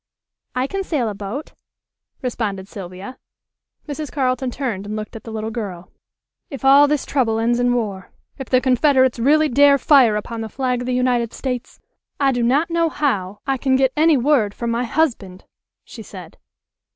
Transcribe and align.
"I 0.55 0.65
can 0.65 0.83
sail 0.83 1.09
a 1.09 1.13
boat," 1.13 1.53
responded 2.23 2.67
Sylvia. 2.67 3.19
Mrs. 3.87 4.11
Carleton 4.11 4.49
turned 4.49 4.87
and 4.87 4.95
looked 4.95 5.15
at 5.15 5.25
the 5.25 5.31
little 5.31 5.51
girl. 5.51 5.91
"If 6.49 6.65
all 6.65 6.87
this 6.87 7.05
trouble 7.05 7.37
ends 7.37 7.59
in 7.59 7.75
war, 7.75 8.11
if 8.39 8.49
the 8.49 8.61
Confederates 8.61 9.19
really 9.19 9.47
dare 9.47 9.77
fire 9.77 10.15
upon 10.15 10.41
the 10.41 10.49
flag 10.49 10.81
of 10.81 10.85
the 10.87 10.95
United 10.95 11.33
States, 11.33 11.79
I 12.19 12.31
do 12.31 12.41
not 12.41 12.71
know 12.71 12.89
how 12.89 13.41
I 13.45 13.57
can 13.57 13.75
get 13.75 13.93
any 13.95 14.17
word 14.17 14.55
from 14.55 14.71
my 14.71 14.85
husband," 14.85 15.45
she 15.83 16.01
said. 16.01 16.39